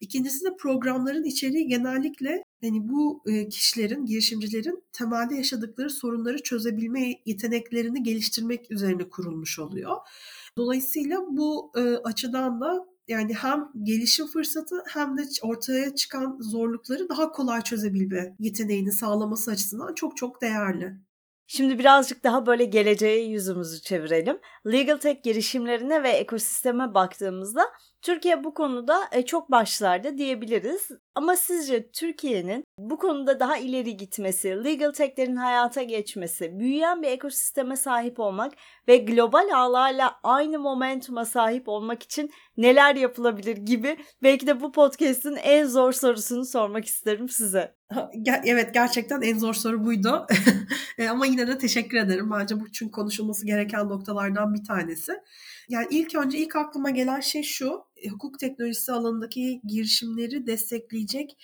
İkincisi 0.00 0.44
de 0.44 0.56
programların 0.56 1.24
içeriği 1.24 1.68
genellikle 1.68 2.44
yani 2.62 2.88
bu 2.88 3.22
e, 3.26 3.48
kişilerin, 3.48 4.04
girişimcilerin 4.04 4.84
temelde 4.92 5.34
yaşadıkları 5.34 5.90
sorunları 5.90 6.42
çözebilme 6.42 7.14
yeteneklerini 7.24 8.02
geliştirmek 8.02 8.70
üzerine 8.70 9.08
kurulmuş 9.08 9.58
oluyor. 9.58 9.96
Dolayısıyla 10.56 11.20
bu 11.30 11.72
açıdan 12.04 12.60
da 12.60 12.95
yani 13.08 13.34
hem 13.34 13.68
gelişim 13.82 14.26
fırsatı 14.26 14.82
hem 14.88 15.18
de 15.18 15.22
ortaya 15.42 15.94
çıkan 15.94 16.38
zorlukları 16.40 17.08
daha 17.08 17.32
kolay 17.32 17.62
çözebilme 17.62 18.36
yeteneğini 18.38 18.92
sağlaması 18.92 19.50
açısından 19.50 19.94
çok 19.94 20.16
çok 20.16 20.42
değerli. 20.42 20.94
Şimdi 21.48 21.78
birazcık 21.78 22.24
daha 22.24 22.46
böyle 22.46 22.64
geleceğe 22.64 23.28
yüzümüzü 23.28 23.82
çevirelim. 23.82 24.38
Legal 24.66 24.96
Tech 24.96 25.22
girişimlerine 25.22 26.02
ve 26.02 26.08
ekosisteme 26.08 26.94
baktığımızda 26.94 27.62
Türkiye 28.06 28.44
bu 28.44 28.54
konuda 28.54 29.00
e, 29.12 29.22
çok 29.22 29.50
başlarda 29.50 30.18
diyebiliriz. 30.18 30.88
Ama 31.14 31.36
sizce 31.36 31.90
Türkiye'nin 31.90 32.64
bu 32.78 32.98
konuda 32.98 33.40
daha 33.40 33.56
ileri 33.56 33.96
gitmesi, 33.96 34.64
legal 34.64 34.92
tech'lerin 34.92 35.36
hayata 35.36 35.82
geçmesi, 35.82 36.58
büyüyen 36.58 37.02
bir 37.02 37.08
ekosisteme 37.08 37.76
sahip 37.76 38.20
olmak 38.20 38.52
ve 38.88 38.96
global 38.96 39.48
ağlarla 39.54 40.20
aynı 40.22 40.58
momentuma 40.58 41.24
sahip 41.24 41.68
olmak 41.68 42.02
için 42.02 42.30
neler 42.56 42.96
yapılabilir 42.96 43.56
gibi 43.56 43.96
belki 44.22 44.46
de 44.46 44.60
bu 44.60 44.72
podcast'in 44.72 45.36
en 45.36 45.66
zor 45.66 45.92
sorusunu 45.92 46.44
sormak 46.44 46.84
isterim 46.84 47.28
size. 47.28 47.76
Evet 48.44 48.74
gerçekten 48.74 49.20
en 49.22 49.38
zor 49.38 49.54
soru 49.54 49.84
buydu. 49.84 50.26
E, 50.98 51.08
ama 51.08 51.26
yine 51.26 51.46
de 51.46 51.58
teşekkür 51.58 51.98
ederim. 51.98 52.30
Bence 52.30 52.60
bu 52.60 52.72
çünkü 52.72 52.92
konuşulması 52.92 53.46
gereken 53.46 53.88
noktalardan 53.88 54.54
bir 54.54 54.64
tanesi. 54.64 55.12
Yani 55.68 55.86
ilk 55.90 56.14
önce 56.14 56.38
ilk 56.38 56.56
aklıma 56.56 56.90
gelen 56.90 57.20
şey 57.20 57.42
şu. 57.42 57.84
E, 57.96 58.08
hukuk 58.08 58.38
teknolojisi 58.38 58.92
alanındaki 58.92 59.60
girişimleri 59.64 60.46
destekleyecek 60.46 61.36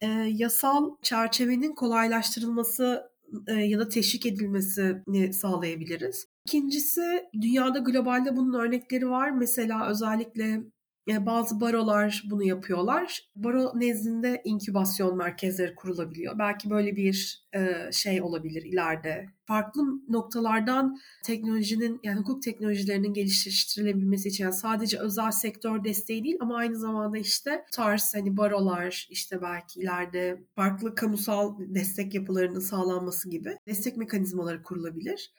e, 0.00 0.06
yasal 0.32 0.96
çerçevenin 1.02 1.74
kolaylaştırılması 1.74 3.10
e, 3.46 3.52
ya 3.52 3.78
da 3.78 3.88
teşvik 3.88 4.26
edilmesini 4.26 5.32
sağlayabiliriz. 5.32 6.26
İkincisi 6.46 7.24
dünyada 7.40 7.78
globalde 7.78 8.36
bunun 8.36 8.60
örnekleri 8.60 9.10
var. 9.10 9.30
Mesela 9.30 9.88
özellikle 9.88 10.60
bazı 11.08 11.60
barolar 11.60 12.22
bunu 12.30 12.44
yapıyorlar. 12.44 13.20
Baro 13.36 13.72
nezdinde 13.74 14.40
inkübasyon 14.44 15.16
merkezleri 15.16 15.74
kurulabiliyor. 15.74 16.38
Belki 16.38 16.70
böyle 16.70 16.96
bir 16.96 17.42
şey 17.92 18.22
olabilir 18.22 18.62
ileride. 18.62 19.26
Farklı 19.44 19.82
noktalardan 20.08 20.98
teknolojinin 21.24 22.00
yani 22.02 22.20
hukuk 22.20 22.42
teknolojilerinin 22.42 23.14
geliştirilebilmesi 23.14 24.28
için 24.28 24.44
yani 24.44 24.54
sadece 24.54 24.98
özel 24.98 25.30
sektör 25.30 25.84
desteği 25.84 26.24
değil 26.24 26.36
ama 26.40 26.56
aynı 26.56 26.78
zamanda 26.78 27.18
işte 27.18 27.64
tarz 27.72 28.14
hani 28.14 28.36
barolar 28.36 29.06
işte 29.10 29.42
belki 29.42 29.80
ileride 29.80 30.42
farklı 30.54 30.94
kamusal 30.94 31.56
destek 31.58 32.14
yapılarının 32.14 32.60
sağlanması 32.60 33.30
gibi 33.30 33.56
destek 33.66 33.96
mekanizmaları 33.96 34.62
kurulabilir 34.62 35.32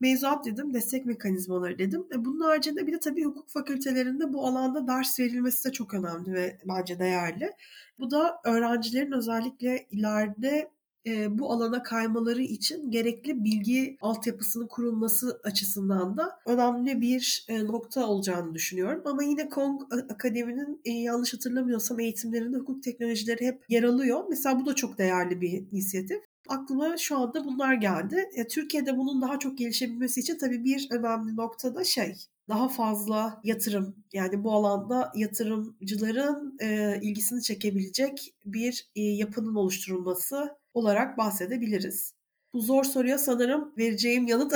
mevzuat 0.00 0.44
dedim, 0.44 0.74
destek 0.74 1.06
mekanizmaları 1.06 1.78
dedim. 1.78 2.06
E 2.14 2.24
bunun 2.24 2.40
haricinde 2.40 2.86
bir 2.86 2.92
de 2.92 3.00
tabii 3.00 3.24
hukuk 3.24 3.48
fakültelerinde 3.50 4.32
bu 4.32 4.46
alanda 4.46 4.86
ders 4.86 5.20
verilmesi 5.20 5.68
de 5.68 5.72
çok 5.72 5.94
önemli 5.94 6.32
ve 6.32 6.58
bence 6.68 6.98
değerli. 6.98 7.52
Bu 7.98 8.10
da 8.10 8.40
öğrencilerin 8.44 9.12
özellikle 9.12 9.86
ileride 9.90 10.70
e, 11.06 11.38
bu 11.38 11.52
alana 11.52 11.82
kaymaları 11.82 12.42
için 12.42 12.90
gerekli 12.90 13.44
bilgi 13.44 13.96
altyapısının 14.00 14.66
kurulması 14.66 15.40
açısından 15.44 16.16
da 16.16 16.38
önemli 16.46 17.00
bir 17.00 17.44
e, 17.48 17.64
nokta 17.64 18.06
olacağını 18.06 18.54
düşünüyorum. 18.54 19.02
Ama 19.04 19.22
yine 19.22 19.48
Kong 19.48 19.82
Akademi'nin 20.10 20.80
e, 20.84 20.90
yanlış 20.90 21.34
hatırlamıyorsam 21.34 22.00
eğitimlerinde 22.00 22.56
hukuk 22.56 22.82
teknolojileri 22.82 23.46
hep 23.46 23.64
yer 23.68 23.82
alıyor. 23.82 24.24
Mesela 24.30 24.60
bu 24.60 24.66
da 24.66 24.74
çok 24.74 24.98
değerli 24.98 25.40
bir 25.40 25.52
inisiyatif 25.72 26.29
aklıma 26.50 26.96
şu 26.96 27.18
anda 27.18 27.44
bunlar 27.44 27.74
geldi. 27.74 28.28
E, 28.34 28.48
Türkiye'de 28.48 28.96
bunun 28.96 29.22
daha 29.22 29.38
çok 29.38 29.58
gelişebilmesi 29.58 30.20
için 30.20 30.38
tabii 30.38 30.64
bir 30.64 30.88
önemli 30.90 31.36
nokta 31.36 31.74
da 31.74 31.84
şey 31.84 32.14
daha 32.48 32.68
fazla 32.68 33.40
yatırım 33.44 33.96
yani 34.12 34.44
bu 34.44 34.52
alanda 34.52 35.12
yatırımcıların 35.14 36.56
e, 36.60 36.98
ilgisini 37.02 37.42
çekebilecek 37.42 38.34
bir 38.44 38.90
e, 38.96 39.00
yapının 39.02 39.54
oluşturulması 39.54 40.56
olarak 40.74 41.18
bahsedebiliriz. 41.18 42.14
Bu 42.52 42.60
zor 42.60 42.84
soruya 42.84 43.18
sanırım 43.18 43.72
vereceğim 43.78 44.26
yanıt 44.26 44.52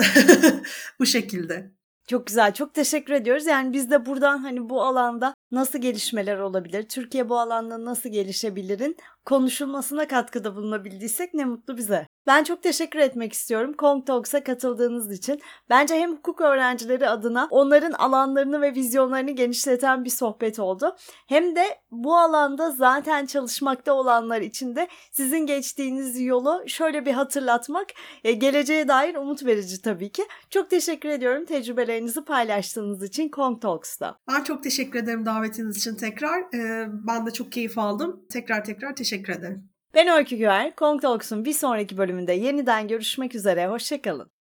bu 0.99 1.07
şekilde. 1.07 1.71
Çok 2.09 2.27
güzel. 2.27 2.55
Çok 2.55 2.75
teşekkür 2.75 3.13
ediyoruz. 3.13 3.47
Yani 3.47 3.73
biz 3.73 3.91
de 3.91 4.07
buradan 4.07 4.39
hani 4.39 4.69
bu 4.69 4.83
alanda 4.83 5.35
nasıl 5.51 5.79
gelişmeler 5.79 6.39
olabilir? 6.39 6.83
Türkiye 6.83 7.29
bu 7.29 7.39
alanda 7.39 7.85
nasıl 7.85 8.09
gelişebilirin? 8.09 8.97
Konuşulmasına 9.25 10.09
katkıda 10.09 10.57
bulunabildiysek 10.57 11.35
ne 11.35 11.45
mutlu 11.45 11.77
bize. 11.77 12.07
Ben 12.27 12.45
çok 12.45 12.63
teşekkür 12.63 12.99
etmek 12.99 13.33
istiyorum 13.33 13.73
Kong 13.73 14.07
Talks'a 14.07 14.45
katıldığınız 14.45 15.13
için. 15.13 15.41
Bence 15.71 15.95
hem 15.95 16.13
hukuk 16.13 16.41
öğrencileri 16.41 17.09
adına 17.09 17.49
onların 17.51 17.93
alanlarını 17.93 18.61
ve 18.61 18.75
vizyonlarını 18.75 19.31
genişleten 19.31 20.05
bir 20.05 20.11
sohbet 20.11 20.59
oldu. 20.59 20.97
Hem 21.29 21.57
de 21.57 21.65
bu 21.91 22.17
alanda 22.17 22.71
zaten 22.71 23.27
çalışmakta 23.27 23.93
olanlar 23.93 24.41
için 24.41 24.77
de 24.77 24.89
sizin 25.13 25.39
geçtiğiniz 25.39 26.21
yolu 26.21 26.63
şöyle 26.67 27.07
bir 27.07 27.13
hatırlatmak 27.13 27.87
e, 28.25 28.33
geleceğe 28.33 28.89
dair 28.89 29.15
umut 29.15 29.47
verici 29.47 29.83
tabii 29.83 30.13
ki. 30.13 30.23
Çok 30.51 30.71
teşekkür 30.71 31.09
ediyorum 31.09 31.45
tecrübelerinizi 31.45 32.25
paylaştığınız 32.25 33.03
için 33.03 33.29
Kong 33.29 33.63
Talks'ta. 33.63 34.19
Ben 34.29 34.45
çok 34.45 34.63
teşekkür 34.63 34.99
ederim 34.99 35.27
davetiniz 35.27 35.77
için 35.77 35.95
tekrar. 35.95 36.41
Ee, 36.55 36.89
ben 37.07 37.27
de 37.27 37.31
çok 37.31 37.53
keyif 37.53 37.79
aldım. 37.79 38.27
Tekrar 38.33 38.65
tekrar 38.65 38.97
teşekkür 39.15 39.33
ederim. 39.33 39.71
Ben 39.95 40.09
Öykü 40.09 40.37
Güver. 40.37 40.77
Kong 40.77 41.03
Talks'un 41.03 41.45
bir 41.45 41.53
sonraki 41.53 41.99
bölümünde 41.99 42.33
yeniden 42.33 42.89
görüşmek 42.89 43.35
üzere. 43.35 43.67
Hoşçakalın. 43.67 44.34